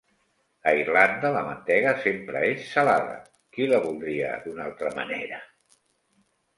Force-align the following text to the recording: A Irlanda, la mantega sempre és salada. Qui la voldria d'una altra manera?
A 0.69 0.71
Irlanda, 0.83 1.31
la 1.35 1.43
mantega 1.49 1.91
sempre 2.07 2.43
és 2.49 2.65
salada. 2.73 3.15
Qui 3.55 3.71
la 3.75 3.83
voldria 3.87 4.35
d'una 4.49 4.69
altra 4.69 4.99
manera? 5.01 5.47